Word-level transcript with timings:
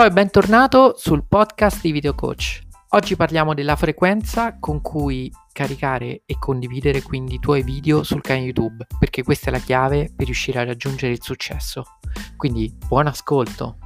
Ciao 0.00 0.08
e 0.08 0.12
bentornato 0.14 0.94
sul 0.96 1.26
podcast 1.28 1.82
di 1.82 1.92
Video 1.92 2.14
Coach. 2.14 2.60
Oggi 2.92 3.16
parliamo 3.16 3.52
della 3.52 3.76
frequenza 3.76 4.58
con 4.58 4.80
cui 4.80 5.30
caricare 5.52 6.22
e 6.24 6.38
condividere 6.38 7.02
quindi 7.02 7.34
i 7.34 7.38
tuoi 7.38 7.62
video 7.62 8.02
sul 8.02 8.22
canale 8.22 8.46
YouTube, 8.46 8.86
perché 8.98 9.22
questa 9.22 9.50
è 9.50 9.52
la 9.52 9.58
chiave 9.58 10.10
per 10.16 10.24
riuscire 10.24 10.58
a 10.58 10.64
raggiungere 10.64 11.12
il 11.12 11.22
successo. 11.22 11.84
Quindi 12.38 12.74
buon 12.88 13.08
ascolto. 13.08 13.76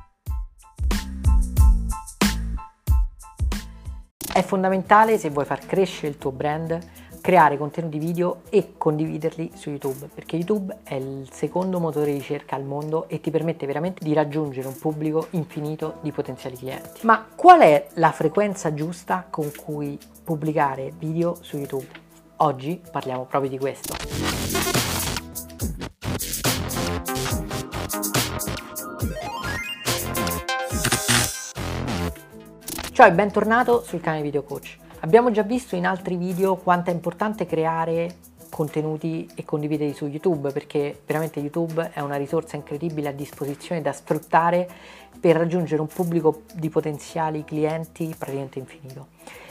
È 4.33 4.43
fondamentale 4.45 5.19
se 5.19 5.31
vuoi 5.31 5.45
far 5.45 5.67
crescere 5.67 6.07
il 6.07 6.19
tuo 6.19 6.31
brand 6.31 6.79
creare 7.25 7.57
contenuti 7.57 7.99
video 7.99 8.43
e 8.51 8.75
condividerli 8.77 9.53
su 9.55 9.71
YouTube, 9.71 10.11
perché 10.13 10.37
YouTube 10.37 10.81
è 10.83 10.93
il 10.93 11.27
secondo 11.33 11.81
motore 11.81 12.13
di 12.13 12.19
ricerca 12.19 12.55
al 12.55 12.65
mondo 12.65 13.09
e 13.09 13.19
ti 13.23 13.31
permette 13.31 13.65
veramente 13.65 14.05
di 14.05 14.13
raggiungere 14.13 14.69
un 14.69 14.77
pubblico 14.77 15.29
infinito 15.31 16.01
di 16.03 16.13
potenziali 16.13 16.55
clienti. 16.55 17.07
Ma 17.07 17.27
qual 17.35 17.63
è 17.63 17.87
la 17.95 18.13
frequenza 18.13 18.75
giusta 18.75 19.27
con 19.31 19.51
cui 19.57 19.99
pubblicare 20.23 20.93
video 20.99 21.35
su 21.41 21.57
YouTube? 21.57 21.87
Oggi 22.37 22.79
parliamo 22.93 23.25
proprio 23.25 23.49
di 23.49 23.59
questo. 23.59 23.97
Ciao 32.93 33.07
e 33.07 33.13
bentornato 33.13 33.83
sul 33.83 34.03
canale 34.03 34.21
Video 34.21 34.43
Coach. 34.43 34.83
Abbiamo 35.05 35.31
già 35.31 35.43
visto 35.43 35.77
in 35.77 35.85
altri 35.85 36.17
video 36.17 36.57
quanto 36.57 36.89
è 36.89 36.93
importante 36.95 37.45
creare 37.45 38.17
contenuti 38.49 39.29
e 39.35 39.45
condividerli 39.45 39.93
su 39.93 40.07
YouTube 40.07 40.51
perché 40.51 41.03
veramente 41.05 41.41
YouTube 41.41 41.91
è 41.93 42.01
una 42.01 42.17
risorsa 42.17 42.57
incredibile 42.57 43.11
a 43.11 43.13
disposizione 43.13 43.83
da 43.83 43.93
sfruttare 43.93 44.67
per 45.21 45.37
raggiungere 45.37 45.83
un 45.83 45.89
pubblico 45.89 46.45
di 46.55 46.71
potenziali 46.71 47.45
clienti 47.45 48.15
praticamente 48.17 48.59
infinito. 48.59 49.09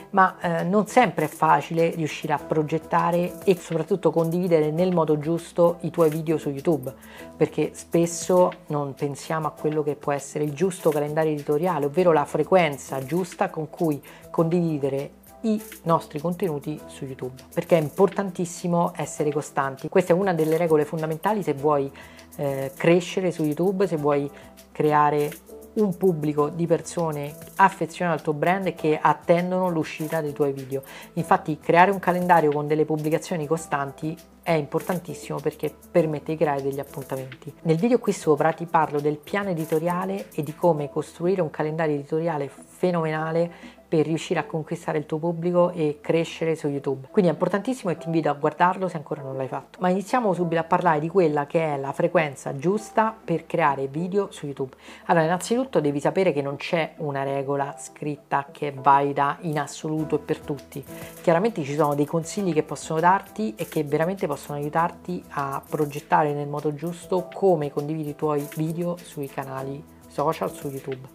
Ma 0.09 0.39
eh, 0.39 0.63
non 0.63 0.87
sempre 0.87 1.25
è 1.25 1.27
facile 1.27 1.89
riuscire 1.91 2.33
a 2.33 2.39
progettare 2.39 3.43
e 3.43 3.55
soprattutto 3.55 4.09
condividere 4.09 4.71
nel 4.71 4.91
modo 4.91 5.19
giusto 5.19 5.77
i 5.81 5.91
tuoi 5.91 6.09
video 6.09 6.39
su 6.39 6.49
YouTube 6.49 6.91
perché 7.37 7.71
spesso 7.75 8.51
non 8.67 8.95
pensiamo 8.95 9.45
a 9.45 9.51
quello 9.51 9.83
che 9.83 9.95
può 9.95 10.13
essere 10.13 10.45
il 10.45 10.53
giusto 10.53 10.89
calendario 10.89 11.31
editoriale, 11.31 11.85
ovvero 11.85 12.11
la 12.11 12.25
frequenza 12.25 13.05
giusta 13.05 13.51
con 13.51 13.69
cui 13.69 14.01
condividere 14.31 15.21
i 15.43 15.61
nostri 15.83 16.19
contenuti 16.19 16.79
su 16.87 17.05
YouTube 17.05 17.41
perché 17.53 17.77
è 17.77 17.81
importantissimo 17.81 18.93
essere 18.95 19.31
costanti. 19.31 19.89
Questa 19.89 20.13
è 20.13 20.15
una 20.15 20.33
delle 20.33 20.57
regole 20.57 20.85
fondamentali 20.85 21.43
se 21.43 21.53
vuoi 21.53 21.91
eh, 22.35 22.71
crescere 22.75 23.31
su 23.31 23.43
YouTube, 23.43 23.87
se 23.87 23.97
vuoi 23.97 24.29
creare 24.71 25.31
un 25.73 25.97
pubblico 25.97 26.49
di 26.49 26.67
persone 26.67 27.33
affezionate 27.55 28.17
al 28.17 28.23
tuo 28.23 28.33
brand 28.33 28.67
e 28.67 28.75
che 28.75 28.99
attendono 29.01 29.69
l'uscita 29.69 30.21
dei 30.21 30.33
tuoi 30.33 30.51
video. 30.51 30.83
Infatti 31.13 31.57
creare 31.59 31.91
un 31.91 31.99
calendario 31.99 32.51
con 32.51 32.67
delle 32.67 32.85
pubblicazioni 32.85 33.47
costanti 33.47 34.15
è 34.43 34.51
importantissimo 34.51 35.39
perché 35.39 35.73
permette 35.89 36.33
di 36.33 36.37
creare 36.37 36.61
degli 36.61 36.79
appuntamenti. 36.79 37.53
Nel 37.61 37.77
video 37.77 37.97
qui 37.97 38.11
sopra 38.11 38.51
ti 38.51 38.65
parlo 38.65 38.99
del 38.99 39.17
piano 39.17 39.49
editoriale 39.49 40.27
e 40.33 40.43
di 40.43 40.53
come 40.53 40.89
costruire 40.89 41.41
un 41.41 41.49
calendario 41.49 41.95
editoriale 41.95 42.49
fenomenale 42.49 43.51
per 43.93 44.07
riuscire 44.07 44.39
a 44.39 44.45
conquistare 44.45 44.97
il 44.97 45.05
tuo 45.05 45.19
pubblico 45.19 45.69
e 45.69 45.99
crescere 46.01 46.55
su 46.55 46.67
YouTube. 46.67 47.09
Quindi 47.11 47.29
è 47.29 47.33
importantissimo 47.33 47.91
e 47.91 47.97
ti 47.99 48.07
invito 48.07 48.27
a 48.27 48.33
guardarlo 48.33 48.87
se 48.87 48.97
ancora 48.97 49.21
non 49.21 49.37
l'hai 49.37 49.47
fatto. 49.47 49.77
Ma 49.81 49.89
iniziamo 49.89 50.33
subito 50.33 50.59
a 50.59 50.63
parlare 50.63 50.99
di 50.99 51.09
quella 51.09 51.45
che 51.45 51.75
è 51.75 51.77
la 51.77 51.91
frequenza 51.91 52.57
giusta 52.57 53.15
per 53.23 53.45
creare 53.45 53.85
video 53.85 54.31
su 54.31 54.47
YouTube. 54.47 54.75
Allora, 55.05 55.25
innanzitutto 55.25 55.79
devi 55.79 55.99
sapere 55.99 56.33
che 56.33 56.41
non 56.41 56.55
c'è 56.55 56.93
una 56.97 57.21
regola 57.21 57.75
scritta 57.77 58.47
che 58.51 58.69
è 58.69 58.73
valida 58.73 59.37
in 59.41 59.59
assoluto 59.59 60.15
e 60.15 60.19
per 60.19 60.39
tutti. 60.39 60.83
Chiaramente 61.21 61.61
ci 61.61 61.75
sono 61.75 61.93
dei 61.93 62.07
consigli 62.07 62.51
che 62.51 62.63
possono 62.63 62.99
darti 62.99 63.53
e 63.55 63.67
che 63.67 63.83
veramente 63.83 64.25
possono 64.25 64.57
aiutarti 64.57 65.23
a 65.33 65.61
progettare 65.69 66.33
nel 66.33 66.47
modo 66.47 66.73
giusto 66.73 67.29
come 67.31 67.71
condividi 67.71 68.09
i 68.09 68.15
tuoi 68.15 68.43
video 68.55 68.97
sui 68.97 69.27
canali 69.27 69.92
social 70.13 70.53
su 70.53 70.67
YouTube. 70.67 71.07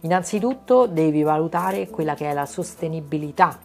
Innanzitutto 0.00 0.86
devi 0.86 1.22
valutare 1.22 1.88
quella 1.88 2.14
che 2.14 2.30
è 2.30 2.34
la 2.34 2.46
sostenibilità, 2.46 3.58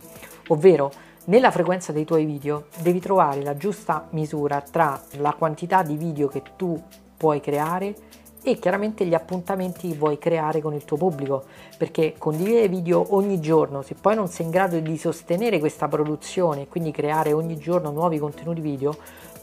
ovvero 0.48 0.92
nella 1.26 1.52
frequenza 1.52 1.92
dei 1.92 2.06
tuoi 2.06 2.24
video 2.24 2.68
devi 2.80 3.02
trovare 3.02 3.44
la 3.44 3.58
giusta 3.58 4.08
misura 4.12 4.62
tra 4.62 5.00
la 5.18 5.34
quantità 5.38 5.84
di 5.84 5.98
video 5.98 6.30
che 6.30 6.42
tu 6.56 6.82
puoi 7.18 7.42
creare 7.42 7.96
e 8.42 8.60
chiaramente 8.60 9.06
gli 9.06 9.14
appuntamenti 9.14 9.94
vuoi 9.94 10.18
creare 10.18 10.62
con 10.62 10.74
il 10.74 10.86
tuo 10.86 10.96
pubblico 10.96 11.44
perché 11.78 12.16
condividere 12.18 12.70
video 12.70 13.14
ogni 13.14 13.42
giorno 13.42 13.82
se 13.82 13.96
poi 14.00 14.16
non 14.16 14.30
sei 14.30 14.46
in 14.46 14.52
grado 14.52 14.80
di 14.80 14.98
sostenere 14.98 15.60
questa 15.60 15.90
produzione 15.90 16.62
e 16.62 16.68
quindi 16.70 16.92
creare 16.92 17.34
ogni 17.34 17.58
giorno 17.58 17.92
nuovi 17.92 18.20
contenuti 18.20 18.62
video 18.62 18.96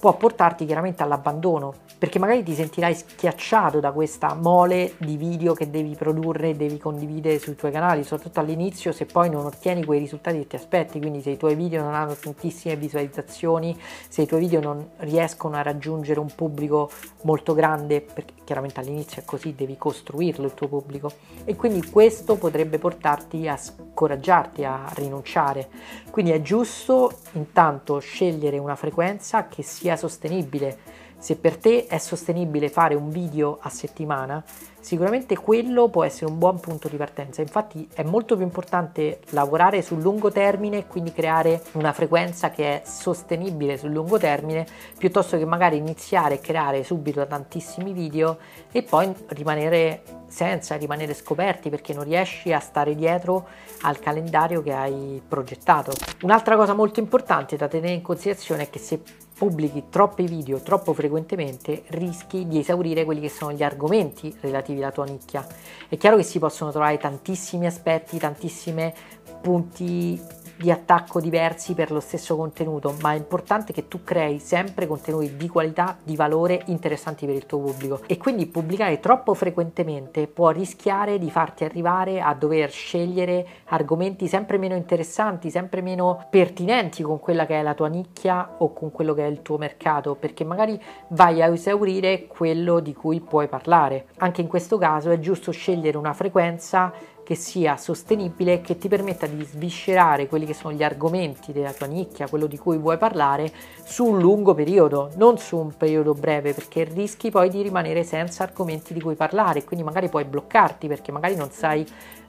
può 0.05 0.19
portarti 0.19 0.67
chiaramente 0.67 1.03
all'abbandono, 1.03 1.73
perché 1.97 2.19
magari 2.19 2.43
ti 2.43 2.53
sentirai 2.53 2.95
schiacciato 2.95 3.81
da 3.81 3.91
questa 3.91 4.35
mole 4.35 4.97
di 4.99 5.17
video 5.17 5.55
che 5.55 5.71
devi 5.71 5.95
produrre 5.95 6.51
e 6.51 6.55
devi 6.55 6.77
condividere 6.77 7.39
sui 7.39 7.55
tuoi 7.55 7.73
canali, 7.73 8.05
soprattutto 8.05 8.41
all'inizio 8.41 8.93
se 8.93 9.07
poi 9.07 9.31
non 9.31 9.47
ottieni 9.47 9.83
quei 9.83 10.01
risultati 10.01 10.41
che 10.41 10.47
ti 10.47 10.57
aspetti, 10.57 10.99
quindi 10.99 11.23
se 11.23 11.31
i 11.31 11.39
tuoi 11.39 11.55
video 11.55 11.83
non 11.83 11.95
hanno 11.95 12.13
tantissime 12.13 12.77
visualizzazioni, 12.77 13.81
se 14.07 14.21
i 14.21 14.27
tuoi 14.27 14.41
video 14.41 14.61
non 14.61 14.87
riescono 14.99 15.57
a 15.57 15.63
raggiungere 15.63 16.21
un 16.21 16.29
pubblico 16.35 16.91
molto 17.23 17.55
grande, 17.55 18.03
perché 18.03 18.35
chiaramente 18.45 18.81
all'inizio 18.81 19.23
è 19.23 19.25
così, 19.25 19.55
devi 19.55 19.79
costruirlo 19.79 20.45
il 20.45 20.53
tuo 20.53 20.69
pubblico 20.69 21.11
e 21.47 21.57
quindi 21.57 21.83
questo 21.89 22.37
potrebbe 22.37 22.79
portarti 22.79 23.49
a 23.49 23.57
scoraggiarti, 23.57 24.65
a 24.65 24.85
rinunciare. 24.97 25.69
Quindi 26.11 26.33
è 26.33 26.43
giusto 26.43 27.11
intanto 27.33 27.99
scegliere 28.01 28.59
una 28.59 28.77
frequenza 28.77 29.49
che 29.49 29.63
sia 29.63 29.94
sostenibile. 29.97 31.03
Se 31.17 31.37
per 31.37 31.57
te 31.57 31.87
è 31.87 31.99
sostenibile 31.99 32.69
fare 32.69 32.95
un 32.95 33.09
video 33.09 33.59
a 33.63 33.71
settimana, 33.71 34.45
sicuramente 34.81 35.39
quello 35.39 35.89
può 35.89 36.05
essere 36.05 36.31
un 36.31 36.39
buon 36.39 36.61
punto 36.61 36.89
di 36.89 36.97
partenza. 36.97 37.41
Infatti 37.41 37.89
è 37.95 38.03
molto 38.03 38.37
più 38.37 38.45
importante 38.45 39.21
lavorare 39.31 39.81
sul 39.81 40.03
lungo 40.03 40.31
termine 40.31 40.79
e 40.79 40.87
quindi 40.87 41.13
creare 41.13 41.63
una 41.73 41.93
frequenza 41.95 42.51
che 42.51 42.83
è 42.83 42.87
sostenibile 42.87 43.79
sul 43.79 43.93
lungo 43.93 44.19
termine 44.19 44.67
piuttosto 44.99 45.39
che 45.39 45.47
magari 45.47 45.79
iniziare 45.79 46.35
a 46.35 46.39
creare 46.39 46.85
subito 46.85 47.27
tantissimi 47.27 47.93
video 47.95 48.37
e 48.71 48.83
poi 48.83 49.11
rimanere 49.29 50.03
senza, 50.27 50.75
rimanere 50.75 51.15
scoperti 51.15 51.71
perché 51.71 51.95
non 51.95 52.05
riesci 52.05 52.53
a 52.53 52.59
stare 52.59 52.95
dietro 52.95 53.47
al 53.83 53.99
calendario 53.99 54.63
che 54.63 54.73
hai 54.73 55.23
progettato. 55.27 55.93
Un'altra 56.23 56.57
cosa 56.57 56.75
molto 56.75 57.01
importante 57.01 57.57
da 57.57 57.69
tenere 57.69 57.95
in 57.95 58.03
considerazione 58.03 58.65
è 58.65 58.71
che 58.71 58.79
se 58.79 59.01
pubblichi 59.37 59.85
troppi 59.91 60.27
video 60.27 60.61
troppo 60.61 60.93
frequentemente 60.93 61.83
rischi 61.89 62.47
di 62.47 62.61
esaurire 62.61 63.05
quelli 63.05 63.21
che 63.21 63.29
sono 63.29 63.53
gli 63.53 63.63
argomenti 63.63 64.35
relativi 64.41 64.81
alla 64.81 64.93
tua 64.93 65.05
nicchia. 65.05 65.47
È 65.89 65.97
chiaro 65.97 66.17
che 66.17 66.23
si 66.23 66.39
possono 66.39 66.71
trovare 66.71 66.99
tantissimi 66.99 67.67
aspetti, 67.67 68.19
tantissimi 68.19 68.93
punti 69.41 70.21
di 70.57 70.71
attacco 70.71 71.21
diversi 71.21 71.75
per 71.75 71.91
lo 71.91 72.01
stesso 72.01 72.37
contenuto, 72.37 72.95
ma 73.01 73.13
è 73.13 73.17
importante 73.17 73.73
che 73.73 73.89
tu 73.89 74.03
crei 74.05 74.39
sempre 74.39 74.87
contenuti 74.87 75.37
di 75.37 75.49
qualità, 75.49 75.97
di 76.03 76.17
valore, 76.17 76.63
interessanti 76.67 77.27
per 77.27 77.35
il 77.35 77.47
tuo 77.47 77.59
pubblico. 77.59 78.01
E 78.07 78.17
quindi 78.17 78.47
pubblicare 78.47 79.01
troppo 79.01 79.35
frequentemente 79.35 80.27
può 80.27 80.51
rischiare 80.51 81.19
di 81.19 81.31
farti 81.31 81.65
arrivare 81.65 82.21
a 82.21 82.35
dover 82.35 82.71
scegliere 82.71 83.47
argomenti 83.67 84.29
sempre 84.29 84.59
meno 84.59 84.75
interessanti, 84.75 85.51
sempre 85.51 85.81
meno 85.81 86.27
pertinenti 86.31 87.03
con 87.03 87.19
quella 87.19 87.47
che 87.47 87.59
è 87.59 87.63
la 87.63 87.75
tua 87.75 87.89
nicchia 87.89 88.57
o 88.59 88.73
con 88.73 88.91
quello 88.91 89.15
che 89.15 89.25
è 89.25 89.29
il 89.29 89.43
tuo 89.43 89.59
mercato, 89.59 90.15
perché 90.15 90.45
magari 90.45 90.81
vai 91.09 91.43
a 91.43 91.47
esaurire 91.47 92.27
quello 92.27 92.81
di 92.81 92.95
cui 92.95 93.21
puoi 93.21 93.49
parlare. 93.49 94.07
Anche 94.19 94.41
in 94.41 94.47
questo 94.47 94.79
caso 94.79 95.11
è 95.11 95.19
giusto 95.19 95.51
scegliere 95.51 95.99
una 95.99 96.13
frequenza 96.13 96.93
che 97.25 97.35
sia 97.35 97.77
sostenibile 97.77 98.55
e 98.55 98.61
che 98.61 98.79
ti 98.79 98.87
permetta 98.87 99.27
di 99.27 99.43
sviscerare 99.43 100.29
quelli 100.29 100.47
che 100.47 100.55
sono 100.55 100.75
gli 100.75 100.83
argomenti 100.83 101.53
della 101.53 101.73
tua 101.73 101.87
nicchia, 101.87 102.29
quello 102.29 102.47
di 102.47 102.59
cui 102.59 102.79
vuoi 102.79 102.99
parlare, 102.99 103.51
su 103.83 104.05
un 104.05 104.21
lungo 104.21 104.55
periodo, 104.55 105.11
non 105.17 105.39
su 105.39 105.57
un 105.57 105.77
periodo 105.77 106.15
breve, 106.15 106.53
perché 106.53 106.85
rischi 106.85 107.31
poi 107.31 107.49
di 107.49 107.63
rimanere 107.63 108.05
senza 108.05 108.45
argomenti 108.45 108.95
di 108.95 109.01
cui 109.01 109.15
parlare, 109.17 109.65
quindi 109.65 109.85
magari 109.85 110.09
puoi 110.09 110.25
bloccarti 110.25 110.87
perché 110.87 111.11
magari 111.11 111.35
non 111.35 111.51
sai 111.51 111.85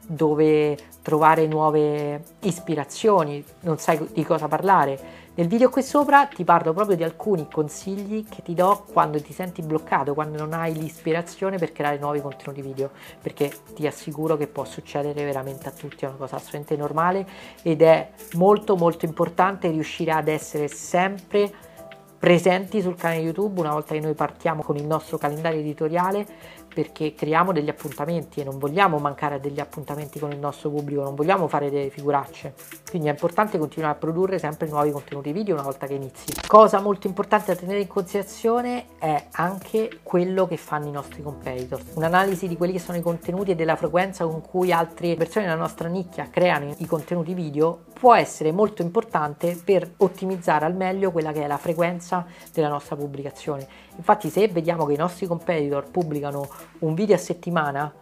dove 0.07 0.77
trovare 1.01 1.47
nuove 1.47 2.23
ispirazioni, 2.41 3.43
non 3.61 3.77
sai 3.77 4.07
di 4.11 4.23
cosa 4.23 4.47
parlare. 4.47 5.23
Nel 5.35 5.47
video 5.47 5.69
qui 5.69 5.83
sopra 5.83 6.27
ti 6.27 6.45
parlo 6.45 6.71
proprio 6.71 6.95
di 6.95 7.03
alcuni 7.03 7.47
consigli 7.51 8.25
che 8.29 8.41
ti 8.41 8.53
do 8.53 8.85
quando 8.91 9.21
ti 9.21 9.33
senti 9.33 9.61
bloccato, 9.61 10.13
quando 10.13 10.37
non 10.37 10.53
hai 10.53 10.73
l'ispirazione 10.73 11.57
per 11.57 11.73
creare 11.73 11.97
nuovi 11.97 12.21
contenuti 12.21 12.61
video, 12.61 12.91
perché 13.21 13.51
ti 13.73 13.85
assicuro 13.85 14.37
che 14.37 14.47
può 14.47 14.63
succedere 14.63 15.25
veramente 15.25 15.67
a 15.67 15.71
tutti, 15.71 16.05
è 16.05 16.07
una 16.07 16.17
cosa 16.17 16.37
assolutamente 16.37 16.77
normale 16.77 17.27
ed 17.63 17.81
è 17.81 18.11
molto 18.33 18.77
molto 18.77 19.03
importante 19.03 19.69
riuscire 19.69 20.11
ad 20.11 20.29
essere 20.29 20.69
sempre 20.69 21.51
presenti 22.17 22.81
sul 22.81 22.95
canale 22.95 23.19
YouTube 23.19 23.59
una 23.59 23.73
volta 23.73 23.93
che 23.93 23.99
noi 23.99 24.13
partiamo 24.13 24.63
con 24.63 24.77
il 24.77 24.85
nostro 24.85 25.17
calendario 25.17 25.59
editoriale 25.59 26.25
perché 26.75 27.15
creiamo 27.15 27.53
degli 27.53 27.69
appuntamenti 27.69 28.41
e 28.41 28.43
non 28.43 28.59
vogliamo 28.59 28.97
mancare 28.97 29.35
a 29.35 29.37
degli 29.39 29.61
appuntamenti 29.61 30.19
con 30.19 30.33
il 30.33 30.39
nostro 30.39 30.69
pubblico, 30.69 31.03
non 31.03 31.15
vogliamo 31.15 31.47
fare 31.47 31.69
delle 31.69 31.89
figuracce. 31.89 32.53
Quindi 32.89 33.07
è 33.07 33.11
importante 33.11 33.57
continuare 33.57 33.95
a 33.95 33.97
produrre 33.97 34.39
sempre 34.39 34.67
nuovi 34.67 34.91
contenuti 34.91 35.31
video 35.31 35.53
una 35.53 35.63
volta 35.63 35.87
che 35.87 35.93
inizi. 35.93 36.33
Cosa 36.45 36.81
molto 36.81 37.07
importante 37.07 37.53
da 37.53 37.59
tenere 37.59 37.79
in 37.79 37.87
considerazione 37.87 38.87
è 38.99 39.27
anche 39.31 40.01
quello 40.03 40.47
che 40.47 40.57
fanno 40.57 40.87
i 40.87 40.91
nostri 40.91 41.23
competitor. 41.23 41.81
Un'analisi 41.93 42.49
di 42.49 42.57
quelli 42.57 42.73
che 42.73 42.79
sono 42.79 42.97
i 42.97 43.01
contenuti 43.01 43.51
e 43.51 43.55
della 43.55 43.77
frequenza 43.77 44.25
con 44.25 44.41
cui 44.41 44.73
altre 44.73 45.15
persone 45.15 45.45
nella 45.45 45.57
nostra 45.57 45.87
nicchia 45.87 46.27
creano 46.29 46.73
i 46.79 46.85
contenuti 46.85 47.33
video 47.33 47.83
può 47.97 48.13
essere 48.13 48.51
molto 48.51 48.81
importante 48.81 49.57
per 49.63 49.89
ottimizzare 49.97 50.65
al 50.65 50.75
meglio 50.75 51.11
quella 51.11 51.31
che 51.31 51.43
è 51.43 51.47
la 51.47 51.57
frequenza 51.57 52.25
della 52.53 52.67
nostra 52.67 52.97
pubblicazione. 52.97 53.65
Infatti 53.95 54.29
se 54.29 54.49
vediamo 54.49 54.85
che 54.85 54.93
i 54.93 54.97
nostri 54.97 55.25
competitor 55.25 55.89
pubblicano 55.89 56.47
un 56.79 56.93
video 56.93 57.15
a 57.15 57.19
settimana, 57.19 57.93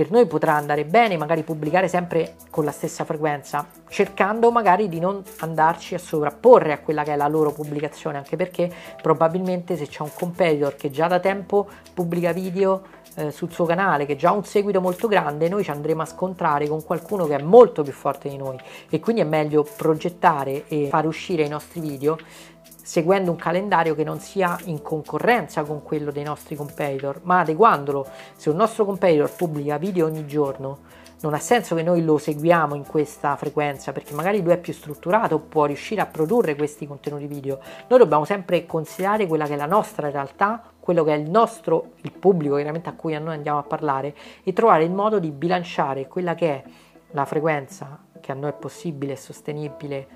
per 0.00 0.10
noi 0.10 0.26
potrà 0.26 0.54
andare 0.54 0.86
bene 0.86 1.18
magari 1.18 1.42
pubblicare 1.42 1.86
sempre 1.86 2.36
con 2.48 2.64
la 2.64 2.70
stessa 2.70 3.04
frequenza, 3.04 3.66
cercando 3.90 4.50
magari 4.50 4.88
di 4.88 4.98
non 4.98 5.22
andarci 5.40 5.94
a 5.94 5.98
sovrapporre 5.98 6.72
a 6.72 6.78
quella 6.78 7.02
che 7.02 7.12
è 7.12 7.16
la 7.16 7.28
loro 7.28 7.52
pubblicazione, 7.52 8.16
anche 8.16 8.36
perché 8.36 8.72
probabilmente 9.02 9.76
se 9.76 9.86
c'è 9.86 10.00
un 10.00 10.08
competitor 10.14 10.74
che 10.74 10.90
già 10.90 11.06
da 11.06 11.20
tempo 11.20 11.68
pubblica 11.92 12.32
video 12.32 12.80
eh, 13.16 13.30
sul 13.30 13.52
suo 13.52 13.66
canale, 13.66 14.06
che 14.06 14.16
già 14.16 14.30
ha 14.30 14.32
un 14.32 14.44
seguito 14.44 14.80
molto 14.80 15.06
grande, 15.06 15.50
noi 15.50 15.64
ci 15.64 15.70
andremo 15.70 16.00
a 16.00 16.06
scontrare 16.06 16.66
con 16.66 16.82
qualcuno 16.82 17.26
che 17.26 17.36
è 17.36 17.42
molto 17.42 17.82
più 17.82 17.92
forte 17.92 18.30
di 18.30 18.38
noi. 18.38 18.56
E 18.88 19.00
quindi 19.00 19.20
è 19.20 19.26
meglio 19.26 19.66
progettare 19.76 20.66
e 20.68 20.88
fare 20.88 21.08
uscire 21.08 21.42
i 21.42 21.48
nostri 21.48 21.80
video 21.80 22.16
seguendo 22.90 23.30
un 23.30 23.36
calendario 23.36 23.94
che 23.94 24.02
non 24.02 24.18
sia 24.18 24.58
in 24.64 24.82
concorrenza 24.82 25.62
con 25.62 25.80
quello 25.84 26.10
dei 26.10 26.24
nostri 26.24 26.56
competitor, 26.56 27.20
ma 27.22 27.38
adeguandolo. 27.38 28.04
Se 28.34 28.50
un 28.50 28.56
nostro 28.56 28.84
competitor 28.84 29.30
pubblica 29.30 29.78
video 29.78 30.06
ogni 30.06 30.26
giorno, 30.26 30.78
non 31.20 31.32
ha 31.32 31.38
senso 31.38 31.76
che 31.76 31.84
noi 31.84 32.02
lo 32.02 32.18
seguiamo 32.18 32.74
in 32.74 32.84
questa 32.84 33.36
frequenza 33.36 33.92
perché 33.92 34.12
magari 34.12 34.42
lui 34.42 34.54
è 34.54 34.58
più 34.58 34.72
strutturato, 34.72 35.38
può 35.38 35.66
riuscire 35.66 36.00
a 36.00 36.06
produrre 36.06 36.56
questi 36.56 36.88
contenuti 36.88 37.28
video. 37.28 37.60
Noi 37.86 38.00
dobbiamo 38.00 38.24
sempre 38.24 38.66
considerare 38.66 39.28
quella 39.28 39.46
che 39.46 39.52
è 39.52 39.56
la 39.56 39.66
nostra 39.66 40.10
realtà, 40.10 40.60
quello 40.80 41.04
che 41.04 41.14
è 41.14 41.16
il 41.16 41.30
nostro, 41.30 41.92
il 42.00 42.10
pubblico 42.10 42.56
chiaramente 42.56 42.88
a 42.88 42.94
cui 42.94 43.16
noi 43.20 43.36
andiamo 43.36 43.58
a 43.58 43.62
parlare 43.62 44.16
e 44.42 44.52
trovare 44.52 44.82
il 44.82 44.90
modo 44.90 45.20
di 45.20 45.30
bilanciare 45.30 46.08
quella 46.08 46.34
che 46.34 46.48
è 46.48 46.62
la 47.12 47.24
frequenza 47.24 48.00
che 48.18 48.32
a 48.32 48.34
noi 48.34 48.50
è 48.50 48.54
possibile 48.54 49.12
e 49.12 49.16
sostenibile 49.16 50.08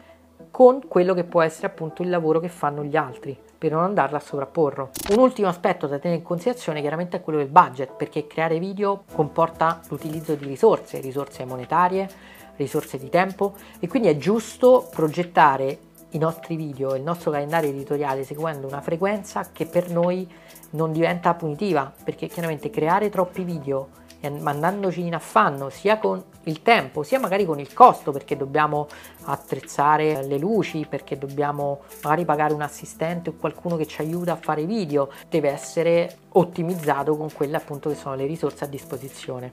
con 0.55 0.87
quello 0.87 1.15
che 1.15 1.25
può 1.25 1.43
essere 1.43 1.67
appunto 1.67 2.03
il 2.03 2.09
lavoro 2.09 2.39
che 2.39 2.49
fanno 2.49 2.85
gli 2.85 2.95
altri 2.95 3.37
per 3.59 3.73
non 3.73 3.83
andarla 3.83 4.19
a 4.19 4.21
sovrapporre. 4.21 4.91
Un 5.11 5.19
ultimo 5.19 5.49
aspetto 5.49 5.89
da 5.89 5.99
tenere 5.99 6.21
in 6.21 6.25
considerazione 6.25 6.81
chiaramente 6.81 7.17
è 7.17 7.21
quello 7.21 7.41
del 7.41 7.49
budget 7.49 7.95
perché 7.97 8.29
creare 8.29 8.61
video 8.61 9.03
comporta 9.13 9.81
l'utilizzo 9.89 10.37
di 10.37 10.47
risorse, 10.47 11.01
risorse 11.01 11.45
monetarie, 11.45 12.09
risorse 12.55 12.99
di 12.99 13.09
tempo 13.09 13.55
e 13.81 13.89
quindi 13.89 14.07
è 14.07 14.17
giusto 14.17 14.87
progettare 14.93 15.77
i 16.11 16.19
nostri 16.19 16.55
video, 16.55 16.95
il 16.95 17.03
nostro 17.03 17.33
calendario 17.33 17.71
editoriale 17.71 18.23
seguendo 18.23 18.69
una 18.69 18.81
frequenza 18.81 19.49
che 19.51 19.67
per 19.67 19.91
noi 19.91 20.25
non 20.71 20.93
diventa 20.93 21.35
punitiva 21.35 21.93
perché 22.05 22.29
chiaramente 22.29 22.71
creare 22.71 23.11
troppi 23.11 23.43
video 23.43 23.89
mandandoci 24.31 25.07
in 25.07 25.15
affanno 25.15 25.69
sia 25.71 25.99
con 25.99 26.23
il 26.45 26.63
tempo 26.63 27.03
sia 27.03 27.19
magari 27.19 27.45
con 27.45 27.59
il 27.59 27.73
costo 27.73 28.13
perché 28.13 28.37
dobbiamo 28.37 28.89
attrezzare 29.25 30.27
le 30.27 30.39
luci 30.39 30.87
perché 30.89 31.17
dobbiamo 31.17 31.81
magari 32.03 32.25
pagare 32.25 32.53
un 32.53 32.63
assistente 32.63 33.31
o 33.31 33.35
qualcuno 33.39 33.77
che 33.77 33.87
ci 33.87 34.01
aiuta 34.01 34.33
a 34.33 34.37
fare 34.37 34.65
video 34.65 35.11
deve 35.29 35.51
essere 35.51 36.17
ottimizzato 36.31 37.17
con 37.17 37.33
quelle 37.33 37.57
appunto 37.57 37.89
che 37.89 37.95
sono 37.95 38.15
le 38.15 38.27
risorse 38.27 38.65
a 38.65 38.69
disposizione. 38.69 39.53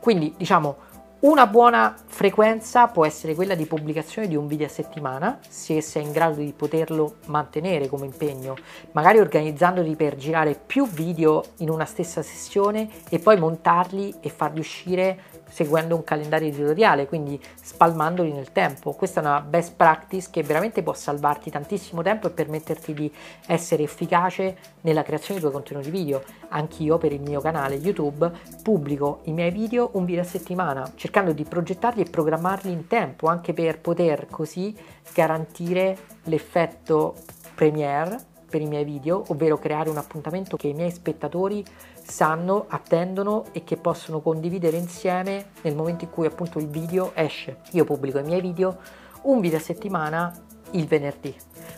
Quindi 0.00 0.32
diciamo 0.36 0.76
una 1.20 1.48
buona 1.48 1.96
frequenza 2.06 2.86
può 2.86 3.04
essere 3.04 3.34
quella 3.34 3.56
di 3.56 3.66
pubblicazione 3.66 4.28
di 4.28 4.36
un 4.36 4.46
video 4.46 4.66
a 4.66 4.70
settimana, 4.70 5.40
se 5.48 5.80
sei 5.80 6.04
in 6.04 6.12
grado 6.12 6.36
di 6.36 6.52
poterlo 6.56 7.16
mantenere 7.26 7.88
come 7.88 8.06
impegno, 8.06 8.54
magari 8.92 9.18
organizzandoti 9.18 9.96
per 9.96 10.14
girare 10.14 10.54
più 10.54 10.86
video 10.86 11.42
in 11.56 11.70
una 11.70 11.86
stessa 11.86 12.22
sessione 12.22 12.88
e 13.08 13.18
poi 13.18 13.36
montarli 13.36 14.14
e 14.20 14.28
farli 14.28 14.60
uscire 14.60 15.18
seguendo 15.48 15.96
un 15.96 16.04
calendario 16.04 16.48
editoriale, 16.48 17.08
quindi 17.08 17.40
spalmandoli 17.60 18.32
nel 18.32 18.52
tempo. 18.52 18.92
Questa 18.92 19.20
è 19.20 19.24
una 19.24 19.40
best 19.40 19.74
practice 19.74 20.28
che 20.30 20.44
veramente 20.44 20.84
può 20.84 20.92
salvarti 20.92 21.50
tantissimo 21.50 22.02
tempo 22.02 22.28
e 22.28 22.30
permetterti 22.30 22.94
di 22.94 23.12
essere 23.46 23.82
efficace 23.82 24.56
nella 24.82 25.02
creazione 25.02 25.40
dei 25.40 25.50
tuoi 25.50 25.52
contenuti 25.52 25.90
video. 25.90 26.22
Anch'io 26.48 26.98
per 26.98 27.12
il 27.12 27.20
mio 27.20 27.40
canale 27.40 27.74
YouTube 27.76 28.30
pubblico 28.62 29.20
i 29.24 29.32
miei 29.32 29.50
video 29.50 29.90
un 29.92 30.04
video 30.04 30.22
a 30.22 30.26
settimana, 30.26 30.92
cercando 30.94 31.32
di 31.32 31.44
progettarli 31.44 32.02
e 32.02 32.10
programmarli 32.10 32.70
in 32.70 32.86
tempo, 32.86 33.26
anche 33.28 33.52
per 33.52 33.80
poter 33.80 34.28
così 34.30 34.76
garantire 35.12 35.96
l'effetto 36.24 37.14
premiere 37.54 38.18
per 38.48 38.60
i 38.60 38.66
miei 38.66 38.84
video, 38.84 39.24
ovvero 39.28 39.58
creare 39.58 39.90
un 39.90 39.98
appuntamento 39.98 40.56
che 40.56 40.68
i 40.68 40.74
miei 40.74 40.90
spettatori 40.90 41.62
sanno, 42.02 42.64
attendono 42.68 43.44
e 43.52 43.62
che 43.62 43.76
possono 43.76 44.20
condividere 44.20 44.76
insieme 44.76 45.50
nel 45.62 45.76
momento 45.76 46.04
in 46.04 46.10
cui 46.10 46.26
appunto 46.26 46.58
il 46.58 46.68
video 46.68 47.12
esce. 47.14 47.58
Io 47.72 47.84
pubblico 47.84 48.18
i 48.18 48.24
miei 48.24 48.40
video 48.40 48.78
un 49.22 49.40
video 49.40 49.58
a 49.58 49.60
settimana 49.60 50.32
il 50.72 50.86
venerdì. 50.86 51.34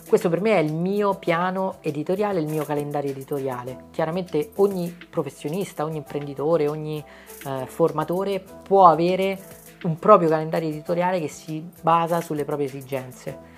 Questo 0.09 0.29
per 0.29 0.41
me 0.41 0.57
è 0.57 0.59
il 0.59 0.73
mio 0.73 1.15
piano 1.15 1.77
editoriale, 1.81 2.41
il 2.41 2.49
mio 2.49 2.65
calendario 2.65 3.11
editoriale. 3.11 3.85
Chiaramente 3.91 4.51
ogni 4.57 4.97
professionista, 5.09 5.85
ogni 5.85 5.99
imprenditore, 5.99 6.69
ogni 6.69 7.03
eh, 7.47 7.67
formatore 7.67 8.43
può 8.63 8.87
avere 8.87 9.39
un 9.83 9.99
proprio 9.99 10.29
calendario 10.29 10.69
editoriale 10.69 11.21
che 11.21 11.29
si 11.29 11.65
basa 11.81 12.21
sulle 12.21 12.45
proprie 12.45 12.67
esigenze 12.67 13.51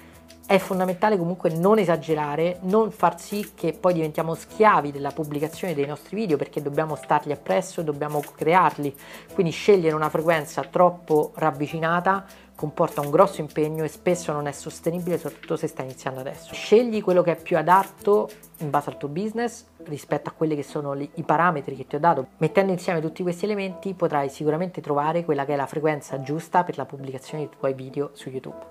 è 0.52 0.58
fondamentale 0.58 1.16
comunque 1.16 1.50
non 1.50 1.78
esagerare, 1.78 2.58
non 2.62 2.90
far 2.90 3.18
sì 3.18 3.52
che 3.54 3.72
poi 3.72 3.94
diventiamo 3.94 4.34
schiavi 4.34 4.90
della 4.92 5.10
pubblicazione 5.10 5.72
dei 5.72 5.86
nostri 5.86 6.14
video 6.16 6.36
perché 6.36 6.60
dobbiamo 6.60 6.94
stargli 6.94 7.32
appresso, 7.32 7.80
dobbiamo 7.80 8.20
crearli. 8.20 8.94
Quindi 9.32 9.52
scegliere 9.52 9.94
una 9.94 10.10
frequenza 10.10 10.62
troppo 10.62 11.32
ravvicinata 11.36 12.26
comporta 12.62 13.00
un 13.00 13.10
grosso 13.10 13.40
impegno 13.40 13.82
e 13.82 13.88
spesso 13.88 14.30
non 14.30 14.46
è 14.46 14.52
sostenibile, 14.52 15.18
soprattutto 15.18 15.56
se 15.56 15.66
stai 15.66 15.84
iniziando 15.84 16.20
adesso. 16.20 16.54
Scegli 16.54 17.02
quello 17.02 17.20
che 17.20 17.32
è 17.32 17.36
più 17.36 17.58
adatto 17.58 18.30
in 18.58 18.70
base 18.70 18.90
al 18.90 18.98
tuo 18.98 19.08
business 19.08 19.64
rispetto 19.86 20.28
a 20.28 20.32
quelli 20.32 20.54
che 20.54 20.62
sono 20.62 20.94
i 20.94 21.22
parametri 21.26 21.74
che 21.74 21.88
ti 21.88 21.96
ho 21.96 21.98
dato. 21.98 22.28
Mettendo 22.36 22.70
insieme 22.70 23.00
tutti 23.00 23.24
questi 23.24 23.46
elementi 23.46 23.94
potrai 23.94 24.28
sicuramente 24.28 24.80
trovare 24.80 25.24
quella 25.24 25.44
che 25.44 25.54
è 25.54 25.56
la 25.56 25.66
frequenza 25.66 26.22
giusta 26.22 26.62
per 26.62 26.76
la 26.76 26.84
pubblicazione 26.84 27.48
dei 27.48 27.58
tuoi 27.58 27.74
video 27.74 28.10
su 28.12 28.28
YouTube. 28.28 28.64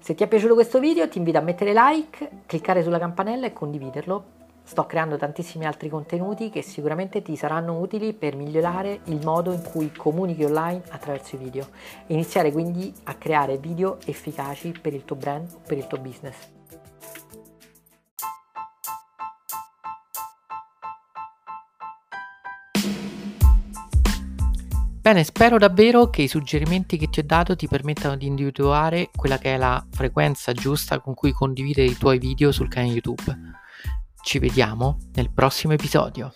Se 0.00 0.16
ti 0.16 0.24
è 0.24 0.26
piaciuto 0.26 0.54
questo 0.54 0.80
video 0.80 1.08
ti 1.08 1.18
invito 1.18 1.38
a 1.38 1.42
mettere 1.42 1.72
like, 1.72 2.28
cliccare 2.46 2.82
sulla 2.82 2.98
campanella 2.98 3.46
e 3.46 3.52
condividerlo. 3.52 4.33
Sto 4.66 4.86
creando 4.86 5.18
tantissimi 5.18 5.66
altri 5.66 5.90
contenuti 5.90 6.48
che 6.48 6.62
sicuramente 6.62 7.20
ti 7.20 7.36
saranno 7.36 7.78
utili 7.78 8.14
per 8.14 8.34
migliorare 8.34 9.00
il 9.04 9.20
modo 9.22 9.52
in 9.52 9.62
cui 9.62 9.92
comunichi 9.92 10.42
online 10.42 10.82
attraverso 10.88 11.36
i 11.36 11.38
video 11.38 11.68
iniziare 12.06 12.50
quindi 12.50 12.92
a 13.04 13.14
creare 13.14 13.58
video 13.58 13.98
efficaci 14.06 14.72
per 14.80 14.94
il 14.94 15.04
tuo 15.04 15.16
brand 15.16 15.48
o 15.52 15.60
per 15.66 15.76
il 15.76 15.86
tuo 15.86 15.98
business. 15.98 16.34
Bene, 25.04 25.22
spero 25.22 25.58
davvero 25.58 26.08
che 26.08 26.22
i 26.22 26.28
suggerimenti 26.28 26.96
che 26.96 27.10
ti 27.10 27.20
ho 27.20 27.24
dato 27.24 27.54
ti 27.54 27.68
permettano 27.68 28.16
di 28.16 28.24
individuare 28.24 29.10
quella 29.14 29.36
che 29.36 29.54
è 29.54 29.58
la 29.58 29.86
frequenza 29.90 30.54
giusta 30.54 30.98
con 30.98 31.12
cui 31.12 31.32
condividere 31.32 31.88
i 31.88 31.96
tuoi 31.98 32.18
video 32.18 32.50
sul 32.50 32.68
canale 32.68 32.94
YouTube. 32.94 33.53
Ci 34.24 34.38
vediamo 34.38 34.96
nel 35.16 35.30
prossimo 35.30 35.74
episodio. 35.74 36.32